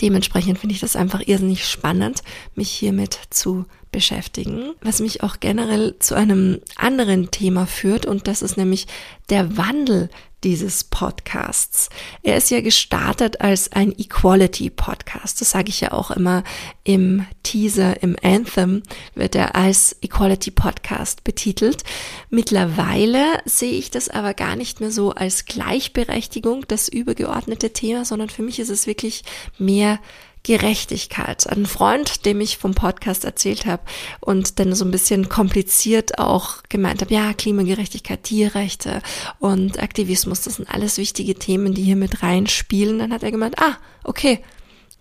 dementsprechend 0.00 0.58
finde 0.58 0.74
ich 0.74 0.80
das 0.80 0.96
einfach 0.96 1.20
irrsinnig 1.26 1.66
spannend, 1.66 2.22
mich 2.54 2.70
hiermit 2.70 3.18
zu 3.30 3.66
beschäftigen, 3.94 4.74
was 4.82 4.98
mich 4.98 5.22
auch 5.22 5.38
generell 5.38 5.94
zu 6.00 6.16
einem 6.16 6.60
anderen 6.74 7.30
Thema 7.30 7.64
führt 7.64 8.06
und 8.06 8.26
das 8.26 8.42
ist 8.42 8.56
nämlich 8.56 8.88
der 9.30 9.56
Wandel 9.56 10.10
dieses 10.42 10.82
Podcasts. 10.82 11.90
Er 12.24 12.36
ist 12.36 12.50
ja 12.50 12.60
gestartet 12.60 13.40
als 13.40 13.70
ein 13.70 13.92
Equality 13.96 14.68
Podcast. 14.68 15.40
Das 15.40 15.50
sage 15.50 15.68
ich 15.68 15.80
ja 15.80 15.92
auch 15.92 16.10
immer 16.10 16.42
im 16.82 17.24
Teaser, 17.44 18.02
im 18.02 18.16
Anthem 18.20 18.82
wird 19.14 19.36
er 19.36 19.54
als 19.54 19.96
Equality 20.02 20.50
Podcast 20.50 21.22
betitelt. 21.22 21.84
Mittlerweile 22.30 23.24
sehe 23.44 23.78
ich 23.78 23.92
das 23.92 24.08
aber 24.08 24.34
gar 24.34 24.56
nicht 24.56 24.80
mehr 24.80 24.90
so 24.90 25.12
als 25.12 25.44
Gleichberechtigung, 25.44 26.64
das 26.66 26.88
übergeordnete 26.88 27.72
Thema, 27.72 28.04
sondern 28.04 28.28
für 28.28 28.42
mich 28.42 28.58
ist 28.58 28.70
es 28.70 28.88
wirklich 28.88 29.22
mehr 29.56 30.00
Gerechtigkeit. 30.44 31.48
Ein 31.48 31.66
Freund, 31.66 32.24
dem 32.26 32.40
ich 32.40 32.58
vom 32.58 32.74
Podcast 32.74 33.24
erzählt 33.24 33.66
habe 33.66 33.82
und 34.20 34.60
dann 34.60 34.74
so 34.74 34.84
ein 34.84 34.90
bisschen 34.90 35.28
kompliziert 35.28 36.18
auch 36.18 36.62
gemeint 36.68 37.00
habe, 37.00 37.12
ja, 37.12 37.32
Klimagerechtigkeit, 37.32 38.22
Tierrechte 38.22 39.02
und 39.40 39.82
Aktivismus, 39.82 40.42
das 40.42 40.56
sind 40.56 40.70
alles 40.70 40.98
wichtige 40.98 41.34
Themen, 41.34 41.74
die 41.74 41.82
hier 41.82 41.96
mit 41.96 42.22
reinspielen. 42.22 42.98
Dann 42.98 43.12
hat 43.12 43.22
er 43.22 43.32
gemeint, 43.32 43.58
ah, 43.58 43.76
okay, 44.04 44.40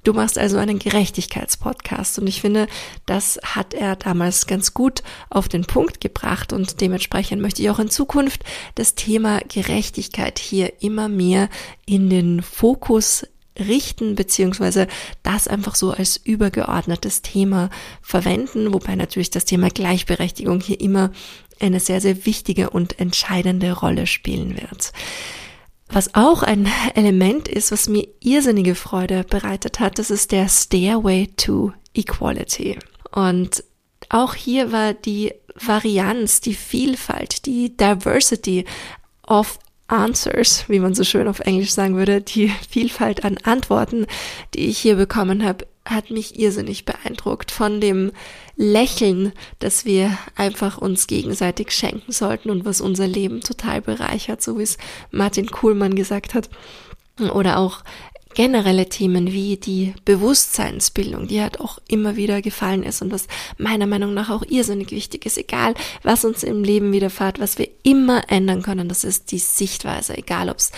Du 0.04 0.12
machst 0.12 0.38
also 0.38 0.58
einen 0.58 0.80
Gerechtigkeitspodcast 0.80 2.20
und 2.20 2.28
ich 2.28 2.42
finde, 2.42 2.68
das 3.06 3.40
hat 3.42 3.74
er 3.74 3.96
damals 3.96 4.48
ganz 4.48 4.74
gut 4.74 5.02
auf 5.30 5.48
den 5.48 5.64
Punkt 5.64 6.02
gebracht 6.02 6.52
und 6.52 6.82
dementsprechend 6.82 7.42
möchte 7.42 7.62
ich 7.62 7.70
auch 7.70 7.80
in 7.80 7.90
Zukunft 7.90 8.44
das 8.76 8.96
Thema 8.96 9.40
Gerechtigkeit 9.48 10.40
hier 10.40 10.82
immer 10.82 11.08
mehr 11.08 11.48
in 11.86 12.10
den 12.10 12.42
Fokus 12.42 13.26
richten, 13.60 14.16
beziehungsweise 14.16 14.88
das 15.22 15.48
einfach 15.48 15.76
so 15.76 15.92
als 15.92 16.18
übergeordnetes 16.18 17.22
Thema 17.22 17.70
verwenden, 18.02 18.74
wobei 18.74 18.96
natürlich 18.96 19.30
das 19.30 19.46
Thema 19.46 19.70
Gleichberechtigung 19.70 20.62
hier 20.62 20.80
immer 20.82 21.12
eine 21.60 21.80
sehr, 21.80 22.02
sehr 22.02 22.26
wichtige 22.26 22.70
und 22.70 23.00
entscheidende 23.00 23.74
Rolle 23.74 24.08
spielen 24.08 24.58
wird. 24.60 24.92
Was 25.90 26.16
auch 26.16 26.42
ein 26.42 26.68
Element 26.96 27.48
ist, 27.48 27.72
was 27.72 27.88
mir 27.88 28.08
irrsinnige 28.20 28.74
Freude 28.74 29.24
bereitet 29.24 29.80
hat, 29.80 30.00
das 30.00 30.10
ist 30.10 30.32
der 30.32 30.50
Stairway 30.50 31.28
to 31.38 31.72
Equality. 31.94 32.80
Und 33.12 33.64
auch 34.10 34.34
hier 34.34 34.72
war 34.72 34.94
die 34.94 35.34
Varianz, 35.56 36.42
die 36.42 36.56
Vielfalt, 36.56 37.46
die 37.46 37.78
Diversity 37.78 38.66
of 39.28 39.60
Answers, 39.94 40.66
wie 40.68 40.80
man 40.80 40.96
so 40.96 41.04
schön 41.04 41.28
auf 41.28 41.40
Englisch 41.40 41.72
sagen 41.72 41.96
würde, 41.96 42.22
die 42.22 42.52
Vielfalt 42.70 43.24
an 43.24 43.38
Antworten, 43.44 44.08
die 44.54 44.68
ich 44.68 44.78
hier 44.78 44.96
bekommen 44.96 45.44
habe, 45.46 45.68
hat 45.86 46.10
mich 46.10 46.40
irrsinnig 46.40 46.86
beeindruckt 46.86 47.52
von 47.52 47.82
dem 47.82 48.12
Lächeln, 48.56 49.34
das 49.60 49.86
wir 49.86 50.18
einfach 50.36 50.78
uns 50.78 51.08
gegenseitig 51.08 51.72
schenken 51.72 52.12
sollten 52.12 52.50
und 52.50 52.66
was 52.66 52.82
unser 52.82 53.08
Leben 53.08 53.42
total 53.42 53.82
bereichert, 53.82 54.42
so 54.42 54.58
wie 54.58 54.64
es 54.64 54.78
Martin 55.12 55.48
Kuhlmann 55.48 55.96
gesagt 55.96 56.34
hat. 56.34 56.50
Oder 57.20 57.58
auch 57.58 57.84
generelle 58.34 58.90
Themen 58.90 59.32
wie 59.32 59.58
die 59.58 59.94
Bewusstseinsbildung, 60.06 61.28
die 61.28 61.42
halt 61.42 61.60
auch 61.60 61.80
immer 61.88 62.16
wieder 62.16 62.42
gefallen 62.42 62.84
ist 62.84 63.02
und 63.02 63.12
was 63.12 63.28
meiner 63.58 63.88
Meinung 63.88 64.14
nach 64.14 64.30
auch 64.30 64.44
irrsinnig 64.48 64.92
wichtig 64.92 65.26
ist, 65.26 65.38
egal 65.38 65.74
was 66.04 66.26
uns 66.26 66.44
im 66.44 66.64
Leben 66.64 66.92
widerfahrt, 66.92 67.40
was 67.40 67.58
wir 67.58 67.70
immer 67.84 68.24
ändern 68.30 68.62
können, 68.62 68.90
das 68.90 69.04
ist 69.04 69.32
die 69.32 69.40
Sichtweise, 69.40 70.18
egal 70.18 70.50
ob 70.50 70.58
es 70.58 70.72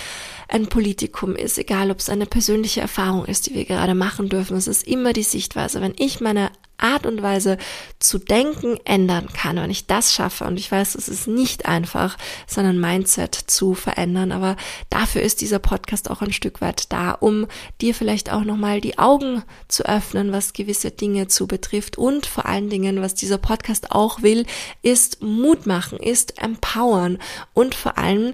ein 0.47 0.67
Politikum 0.67 1.35
ist, 1.35 1.57
egal 1.57 1.91
ob 1.91 1.99
es 1.99 2.09
eine 2.09 2.25
persönliche 2.25 2.81
Erfahrung 2.81 3.25
ist, 3.25 3.47
die 3.47 3.55
wir 3.55 3.65
gerade 3.65 3.95
machen 3.95 4.29
dürfen, 4.29 4.57
es 4.57 4.67
ist 4.67 4.87
immer 4.87 5.13
die 5.13 5.23
Sichtweise. 5.23 5.81
Wenn 5.81 5.95
ich 5.97 6.21
meine 6.21 6.51
Art 6.77 7.05
und 7.05 7.21
Weise 7.21 7.57
zu 7.99 8.17
denken 8.17 8.79
ändern 8.85 9.27
kann, 9.33 9.57
wenn 9.57 9.69
ich 9.69 9.87
das 9.87 10.13
schaffe. 10.13 10.45
Und 10.45 10.59
ich 10.59 10.71
weiß, 10.71 10.95
es 10.95 11.07
ist 11.07 11.27
nicht 11.27 11.65
einfach, 11.65 12.17
sondern 12.47 12.79
Mindset 12.79 13.35
zu 13.35 13.73
verändern. 13.73 14.31
Aber 14.31 14.55
dafür 14.89 15.21
ist 15.21 15.41
dieser 15.41 15.59
Podcast 15.59 16.09
auch 16.09 16.21
ein 16.21 16.33
Stück 16.33 16.61
weit 16.61 16.91
da, 16.91 17.11
um 17.11 17.47
dir 17.81 17.93
vielleicht 17.93 18.31
auch 18.31 18.43
nochmal 18.43 18.81
die 18.81 18.97
Augen 18.97 19.43
zu 19.67 19.85
öffnen, 19.85 20.31
was 20.31 20.53
gewisse 20.53 20.91
Dinge 20.91 21.27
zu 21.27 21.47
betrifft. 21.47 21.97
Und 21.97 22.25
vor 22.25 22.45
allen 22.45 22.69
Dingen, 22.69 23.01
was 23.01 23.15
dieser 23.15 23.37
Podcast 23.37 23.91
auch 23.91 24.21
will, 24.21 24.45
ist 24.81 25.21
Mut 25.21 25.65
machen, 25.65 25.99
ist 25.99 26.41
empowern 26.41 27.19
und 27.53 27.75
vor 27.75 27.97
allem 27.97 28.33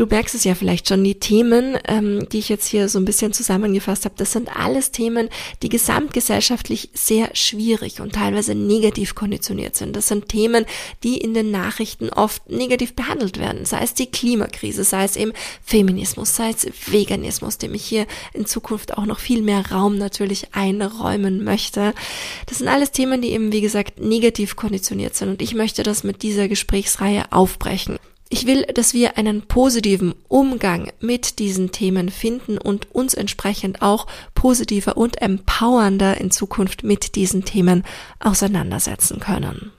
Du 0.00 0.06
merkst 0.06 0.34
es 0.34 0.44
ja 0.44 0.54
vielleicht 0.54 0.88
schon, 0.88 1.04
die 1.04 1.20
Themen, 1.20 1.76
ähm, 1.86 2.26
die 2.30 2.38
ich 2.38 2.48
jetzt 2.48 2.66
hier 2.66 2.88
so 2.88 2.98
ein 2.98 3.04
bisschen 3.04 3.34
zusammengefasst 3.34 4.06
habe, 4.06 4.14
das 4.16 4.32
sind 4.32 4.48
alles 4.48 4.92
Themen, 4.92 5.28
die 5.62 5.68
gesamtgesellschaftlich 5.68 6.88
sehr 6.94 7.28
schwierig 7.36 8.00
und 8.00 8.14
teilweise 8.14 8.54
negativ 8.54 9.14
konditioniert 9.14 9.76
sind. 9.76 9.94
Das 9.94 10.08
sind 10.08 10.30
Themen, 10.30 10.64
die 11.02 11.18
in 11.18 11.34
den 11.34 11.50
Nachrichten 11.50 12.08
oft 12.08 12.48
negativ 12.48 12.94
behandelt 12.94 13.38
werden, 13.38 13.66
sei 13.66 13.82
es 13.82 13.92
die 13.92 14.06
Klimakrise, 14.06 14.84
sei 14.84 15.04
es 15.04 15.16
eben 15.16 15.34
Feminismus, 15.62 16.34
sei 16.34 16.48
es 16.48 16.66
Veganismus, 16.90 17.58
dem 17.58 17.74
ich 17.74 17.84
hier 17.84 18.06
in 18.32 18.46
Zukunft 18.46 18.96
auch 18.96 19.04
noch 19.04 19.18
viel 19.18 19.42
mehr 19.42 19.70
Raum 19.70 19.98
natürlich 19.98 20.54
einräumen 20.54 21.44
möchte. 21.44 21.92
Das 22.46 22.56
sind 22.56 22.68
alles 22.68 22.92
Themen, 22.92 23.20
die 23.20 23.32
eben, 23.32 23.52
wie 23.52 23.60
gesagt, 23.60 24.00
negativ 24.00 24.56
konditioniert 24.56 25.14
sind 25.14 25.28
und 25.28 25.42
ich 25.42 25.54
möchte 25.54 25.82
das 25.82 26.04
mit 26.04 26.22
dieser 26.22 26.48
Gesprächsreihe 26.48 27.30
aufbrechen. 27.32 27.98
Ich 28.32 28.46
will, 28.46 28.62
dass 28.62 28.94
wir 28.94 29.18
einen 29.18 29.42
positiven 29.42 30.14
Umgang 30.28 30.92
mit 31.00 31.40
diesen 31.40 31.72
Themen 31.72 32.10
finden 32.10 32.58
und 32.58 32.94
uns 32.94 33.14
entsprechend 33.14 33.82
auch 33.82 34.06
positiver 34.34 34.96
und 34.96 35.20
empowernder 35.20 36.16
in 36.16 36.30
Zukunft 36.30 36.84
mit 36.84 37.16
diesen 37.16 37.44
Themen 37.44 37.82
auseinandersetzen 38.20 39.18
können. 39.18 39.72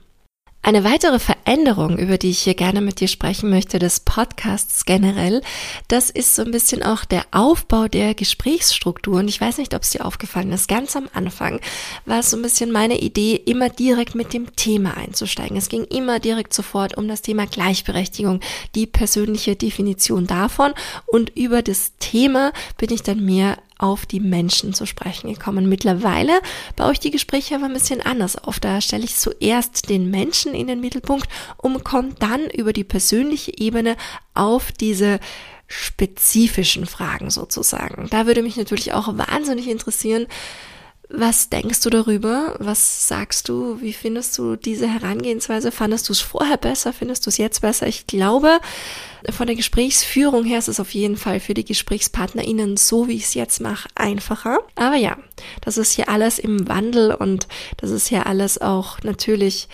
Eine 0.64 0.84
weitere 0.84 1.18
Veränderung, 1.18 1.98
über 1.98 2.18
die 2.18 2.30
ich 2.30 2.38
hier 2.38 2.54
gerne 2.54 2.80
mit 2.80 3.00
dir 3.00 3.08
sprechen 3.08 3.50
möchte, 3.50 3.80
des 3.80 3.98
Podcasts 3.98 4.84
generell, 4.84 5.42
das 5.88 6.08
ist 6.08 6.36
so 6.36 6.42
ein 6.44 6.52
bisschen 6.52 6.84
auch 6.84 7.04
der 7.04 7.24
Aufbau 7.32 7.88
der 7.88 8.14
Gesprächsstruktur. 8.14 9.18
Und 9.18 9.26
ich 9.26 9.40
weiß 9.40 9.58
nicht, 9.58 9.74
ob 9.74 9.82
es 9.82 9.90
dir 9.90 10.06
aufgefallen 10.06 10.52
ist. 10.52 10.68
Ganz 10.68 10.94
am 10.94 11.08
Anfang 11.14 11.58
war 12.06 12.20
es 12.20 12.30
so 12.30 12.36
ein 12.36 12.42
bisschen 12.42 12.70
meine 12.70 13.00
Idee, 13.00 13.34
immer 13.34 13.70
direkt 13.70 14.14
mit 14.14 14.32
dem 14.32 14.54
Thema 14.54 14.96
einzusteigen. 14.96 15.56
Es 15.56 15.68
ging 15.68 15.82
immer 15.82 16.20
direkt 16.20 16.54
sofort 16.54 16.96
um 16.96 17.08
das 17.08 17.22
Thema 17.22 17.46
Gleichberechtigung, 17.46 18.38
die 18.76 18.86
persönliche 18.86 19.56
Definition 19.56 20.28
davon. 20.28 20.74
Und 21.06 21.36
über 21.36 21.62
das 21.62 21.94
Thema 21.98 22.52
bin 22.78 22.92
ich 22.92 23.02
dann 23.02 23.24
mehr 23.24 23.58
auf 23.82 24.06
die 24.06 24.20
Menschen 24.20 24.74
zu 24.74 24.86
sprechen 24.86 25.32
gekommen. 25.32 25.68
Mittlerweile 25.68 26.40
baue 26.76 26.92
ich 26.92 27.00
die 27.00 27.10
Gespräche 27.10 27.56
aber 27.56 27.64
ein 27.64 27.72
bisschen 27.72 28.00
anders 28.00 28.36
auf. 28.36 28.60
Da 28.60 28.80
stelle 28.80 29.04
ich 29.04 29.16
zuerst 29.16 29.88
den 29.88 30.10
Menschen 30.10 30.54
in 30.54 30.68
den 30.68 30.80
Mittelpunkt 30.80 31.28
und 31.56 31.84
komme 31.84 32.14
dann 32.18 32.48
über 32.48 32.72
die 32.72 32.84
persönliche 32.84 33.58
Ebene 33.58 33.96
auf 34.34 34.70
diese 34.70 35.18
spezifischen 35.66 36.86
Fragen 36.86 37.30
sozusagen. 37.30 38.06
Da 38.10 38.26
würde 38.26 38.42
mich 38.42 38.56
natürlich 38.56 38.92
auch 38.92 39.16
wahnsinnig 39.18 39.68
interessieren, 39.68 40.26
was 41.14 41.50
denkst 41.50 41.80
du 41.82 41.90
darüber? 41.90 42.56
Was 42.58 43.06
sagst 43.06 43.48
du? 43.48 43.80
Wie 43.80 43.92
findest 43.92 44.36
du 44.38 44.56
diese 44.56 44.88
Herangehensweise? 44.88 45.70
Fandest 45.70 46.08
du 46.08 46.12
es 46.12 46.20
vorher 46.20 46.56
besser? 46.56 46.92
Findest 46.92 47.26
du 47.26 47.30
es 47.30 47.36
jetzt 47.36 47.60
besser? 47.60 47.86
Ich 47.86 48.06
glaube, 48.06 48.60
von 49.30 49.46
der 49.46 49.56
Gesprächsführung 49.56 50.44
her 50.44 50.58
ist 50.58 50.68
es 50.68 50.80
auf 50.80 50.94
jeden 50.94 51.16
Fall 51.16 51.38
für 51.38 51.54
die 51.54 51.66
GesprächspartnerInnen, 51.66 52.78
so 52.78 53.08
wie 53.08 53.16
ich 53.16 53.24
es 53.24 53.34
jetzt 53.34 53.60
mache, 53.60 53.88
einfacher. 53.94 54.60
Aber 54.74 54.96
ja, 54.96 55.18
das 55.60 55.76
ist 55.76 55.92
hier 55.92 56.08
alles 56.08 56.38
im 56.38 56.66
Wandel 56.68 57.14
und 57.14 57.46
das 57.76 57.90
ist 57.90 58.08
hier 58.08 58.26
alles 58.26 58.60
auch 58.60 59.02
natürlich 59.02 59.68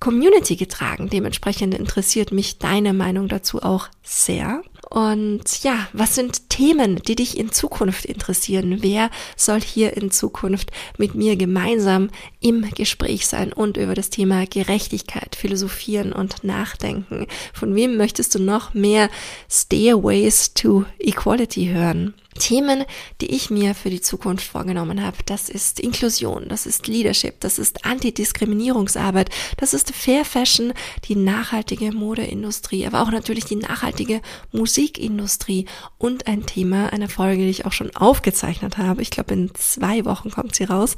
Community 0.00 0.56
getragen. 0.56 1.08
Dementsprechend 1.08 1.74
interessiert 1.74 2.32
mich 2.32 2.58
deine 2.58 2.94
Meinung 2.94 3.28
dazu 3.28 3.62
auch 3.62 3.88
sehr. 4.02 4.62
Und 4.90 5.62
ja, 5.62 5.86
was 5.92 6.16
sind 6.16 6.50
Themen, 6.50 6.96
die 6.96 7.14
dich 7.14 7.38
in 7.38 7.52
Zukunft 7.52 8.04
interessieren? 8.04 8.78
Wer 8.80 9.10
soll 9.36 9.60
hier 9.60 9.96
in 9.96 10.10
Zukunft 10.10 10.72
mit 10.98 11.14
mir 11.14 11.36
gemeinsam 11.36 12.10
im 12.40 12.68
Gespräch 12.70 13.28
sein 13.28 13.52
und 13.52 13.76
über 13.76 13.94
das 13.94 14.10
Thema 14.10 14.46
Gerechtigkeit 14.46 15.36
philosophieren 15.36 16.12
und 16.12 16.42
nachdenken? 16.42 17.28
Von 17.54 17.76
wem 17.76 17.96
möchtest 17.96 18.34
du 18.34 18.40
noch 18.40 18.74
mehr 18.74 19.10
Stairways 19.48 20.54
to 20.54 20.84
Equality 20.98 21.68
hören? 21.68 22.14
Themen, 22.38 22.84
die 23.20 23.34
ich 23.34 23.50
mir 23.50 23.74
für 23.74 23.90
die 23.90 24.00
Zukunft 24.00 24.46
vorgenommen 24.46 25.04
habe. 25.04 25.16
Das 25.26 25.48
ist 25.48 25.80
Inklusion, 25.80 26.48
das 26.48 26.64
ist 26.64 26.86
Leadership, 26.86 27.40
das 27.40 27.58
ist 27.58 27.84
Antidiskriminierungsarbeit, 27.84 29.30
das 29.56 29.74
ist 29.74 29.92
Fair 29.94 30.24
Fashion, 30.24 30.72
die 31.04 31.16
nachhaltige 31.16 31.92
Modeindustrie, 31.92 32.86
aber 32.86 33.02
auch 33.02 33.10
natürlich 33.10 33.46
die 33.46 33.56
nachhaltige 33.56 34.22
Musikindustrie 34.52 35.66
und 35.98 36.28
ein 36.28 36.46
Thema, 36.46 36.92
eine 36.92 37.08
Folge, 37.08 37.42
die 37.42 37.50
ich 37.50 37.66
auch 37.66 37.72
schon 37.72 37.94
aufgezeichnet 37.96 38.78
habe. 38.78 39.02
Ich 39.02 39.10
glaube, 39.10 39.34
in 39.34 39.52
zwei 39.54 40.04
Wochen 40.04 40.30
kommt 40.30 40.54
sie 40.54 40.64
raus. 40.64 40.94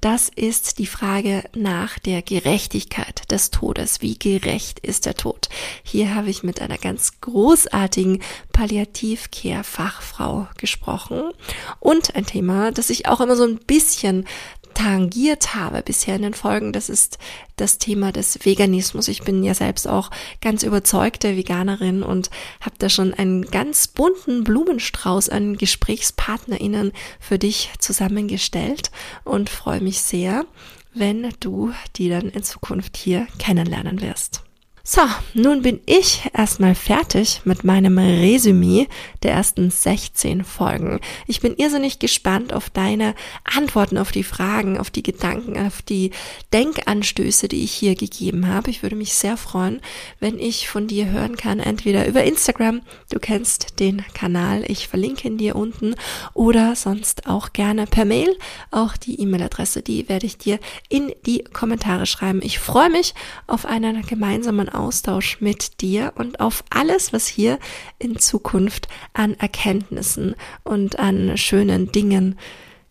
Das 0.00 0.28
ist 0.28 0.78
die 0.78 0.86
Frage 0.86 1.42
nach 1.54 1.98
der 1.98 2.22
Gerechtigkeit 2.22 3.30
des 3.32 3.50
Todes. 3.50 4.00
Wie 4.02 4.18
gerecht 4.18 4.78
ist 4.80 5.04
der 5.06 5.14
Tod? 5.14 5.48
Hier 5.82 6.14
habe 6.14 6.30
ich 6.30 6.44
mit 6.44 6.62
einer 6.62 6.78
ganz 6.78 7.20
großartigen 7.20 8.22
Palliativcare-Fachfrau 8.52 10.46
gesprochen 10.56 10.75
gesprochen 10.76 11.32
und 11.80 12.14
ein 12.14 12.26
Thema, 12.26 12.70
das 12.70 12.90
ich 12.90 13.08
auch 13.08 13.20
immer 13.20 13.36
so 13.36 13.44
ein 13.44 13.58
bisschen 13.58 14.26
tangiert 14.74 15.54
habe 15.54 15.80
bisher 15.80 16.16
in 16.16 16.22
den 16.22 16.34
Folgen, 16.34 16.74
das 16.74 16.90
ist 16.90 17.18
das 17.56 17.78
Thema 17.78 18.12
des 18.12 18.44
Veganismus. 18.44 19.08
Ich 19.08 19.22
bin 19.22 19.42
ja 19.42 19.54
selbst 19.54 19.88
auch 19.88 20.10
ganz 20.42 20.62
überzeugte 20.62 21.34
Veganerin 21.34 22.02
und 22.02 22.28
habe 22.60 22.76
da 22.78 22.90
schon 22.90 23.14
einen 23.14 23.46
ganz 23.46 23.88
bunten 23.88 24.44
Blumenstrauß 24.44 25.30
an 25.30 25.56
Gesprächspartnerinnen 25.56 26.92
für 27.20 27.38
dich 27.38 27.70
zusammengestellt 27.78 28.90
und 29.24 29.48
freue 29.48 29.80
mich 29.80 30.02
sehr, 30.02 30.44
wenn 30.92 31.30
du 31.40 31.72
die 31.96 32.10
dann 32.10 32.28
in 32.28 32.42
Zukunft 32.42 32.98
hier 32.98 33.26
kennenlernen 33.38 34.02
wirst. 34.02 34.45
So, 34.88 35.00
nun 35.34 35.62
bin 35.62 35.80
ich 35.84 36.22
erstmal 36.32 36.76
fertig 36.76 37.40
mit 37.44 37.64
meinem 37.64 37.98
Resümee 37.98 38.86
der 39.24 39.32
ersten 39.32 39.72
16 39.72 40.44
Folgen. 40.44 41.00
Ich 41.26 41.40
bin 41.40 41.56
irrsinnig 41.56 41.98
gespannt 41.98 42.52
auf 42.52 42.70
deine 42.70 43.16
Antworten 43.42 43.98
auf 43.98 44.12
die 44.12 44.22
Fragen, 44.22 44.78
auf 44.78 44.90
die 44.90 45.02
Gedanken, 45.02 45.58
auf 45.58 45.82
die 45.82 46.12
Denkanstöße, 46.52 47.48
die 47.48 47.64
ich 47.64 47.72
hier 47.72 47.96
gegeben 47.96 48.46
habe. 48.46 48.70
Ich 48.70 48.84
würde 48.84 48.94
mich 48.94 49.14
sehr 49.14 49.36
freuen, 49.36 49.80
wenn 50.20 50.38
ich 50.38 50.68
von 50.68 50.86
dir 50.86 51.10
hören 51.10 51.36
kann, 51.36 51.58
entweder 51.58 52.06
über 52.06 52.22
Instagram, 52.22 52.82
du 53.10 53.18
kennst 53.18 53.80
den 53.80 54.04
Kanal, 54.14 54.62
ich 54.68 54.86
verlinke 54.86 55.26
ihn 55.26 55.36
dir 55.36 55.56
unten, 55.56 55.96
oder 56.32 56.76
sonst 56.76 57.26
auch 57.26 57.52
gerne 57.52 57.88
per 57.88 58.04
Mail. 58.04 58.38
Auch 58.70 58.96
die 58.96 59.20
E-Mail-Adresse, 59.20 59.82
die 59.82 60.08
werde 60.08 60.26
ich 60.26 60.38
dir 60.38 60.60
in 60.88 61.12
die 61.26 61.42
Kommentare 61.42 62.06
schreiben. 62.06 62.40
Ich 62.44 62.60
freue 62.60 62.90
mich 62.90 63.14
auf 63.48 63.66
einen 63.66 64.06
gemeinsamen 64.06 64.75
Austausch 64.76 65.40
mit 65.40 65.80
dir 65.80 66.12
und 66.16 66.40
auf 66.40 66.64
alles, 66.70 67.12
was 67.12 67.26
hier 67.26 67.58
in 67.98 68.18
Zukunft 68.18 68.88
an 69.12 69.34
Erkenntnissen 69.34 70.34
und 70.64 70.98
an 70.98 71.36
schönen 71.36 71.90
Dingen 71.92 72.38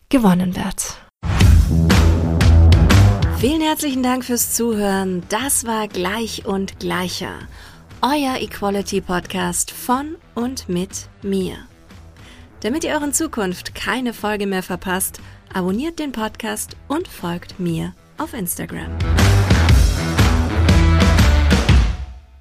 gewonnen 0.09 0.55
wird. 0.55 0.97
Vielen 3.39 3.61
herzlichen 3.61 4.01
Dank 4.01 4.25
fürs 4.25 4.53
Zuhören. 4.53 5.23
Das 5.29 5.65
war 5.65 5.87
Gleich 5.87 6.45
und 6.45 6.79
Gleicher. 6.79 7.39
Euer 8.01 8.37
Equality 8.39 9.01
Podcast 9.01 9.71
von 9.71 10.15
und 10.35 10.69
mit 10.69 11.09
mir. 11.21 11.55
Damit 12.61 12.83
ihr 12.83 12.93
euren 12.93 13.13
Zukunft 13.13 13.75
keine 13.75 14.13
Folge 14.13 14.47
mehr 14.47 14.63
verpasst, 14.63 15.19
abonniert 15.53 15.99
den 15.99 16.11
Podcast 16.11 16.75
und 16.87 17.07
folgt 17.07 17.59
mir 17.59 17.93
auf 18.17 18.33
Instagram. 18.33 18.89